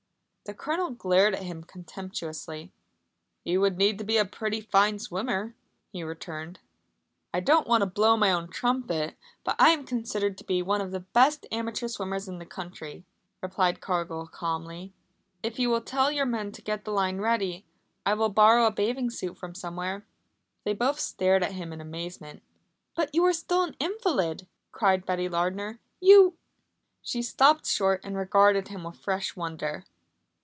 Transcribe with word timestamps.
The 0.45 0.55
Colonel 0.57 0.89
glared 0.89 1.33
at 1.33 1.43
him 1.43 1.63
contemptuously. 1.63 2.73
"He 3.45 3.57
would 3.57 3.77
need 3.77 3.97
to 3.99 4.03
be 4.03 4.17
a 4.17 4.25
pretty 4.25 4.59
fine 4.59 4.99
swimmer," 4.99 5.55
he 5.93 6.03
returned. 6.03 6.59
"I 7.33 7.39
don't 7.39 7.67
want 7.67 7.83
to 7.83 7.85
blow 7.85 8.17
my 8.17 8.33
own 8.33 8.49
trumpet, 8.49 9.15
but 9.45 9.55
I 9.59 9.69
am 9.69 9.85
considered 9.85 10.37
to 10.39 10.43
be 10.43 10.61
one 10.61 10.81
of 10.81 10.91
the 10.91 10.99
best 10.99 11.45
amateur 11.53 11.87
swimmers 11.87 12.27
in 12.27 12.39
the 12.39 12.45
country," 12.45 13.05
replied 13.41 13.79
Cargill 13.79 14.27
calmly. 14.27 14.91
"If 15.41 15.57
you 15.57 15.69
will 15.69 15.79
tell 15.79 16.11
your 16.11 16.25
men 16.25 16.51
to 16.51 16.61
get 16.61 16.83
the 16.83 16.91
line 16.91 17.19
ready, 17.19 17.65
I 18.05 18.13
will 18.15 18.27
borrow 18.29 18.65
a 18.65 18.71
bathing 18.71 19.09
suit 19.09 19.37
from 19.37 19.55
somewhere." 19.55 20.05
They 20.65 20.73
both 20.73 20.99
stared 20.99 21.43
at 21.43 21.53
him 21.53 21.71
in 21.71 21.79
amazement. 21.79 22.43
"But 22.93 23.13
you 23.15 23.23
are 23.23 23.31
still 23.33 23.63
an 23.63 23.77
invalid," 23.79 24.47
cried 24.73 25.05
Betty 25.05 25.29
Lardner. 25.29 25.79
"You" 26.01 26.35
She 27.03 27.21
stopped 27.21 27.67
short 27.67 28.01
and 28.03 28.17
regarded 28.17 28.67
him 28.67 28.83
with 28.83 28.97
fresh 28.99 29.33
wonder. 29.37 29.85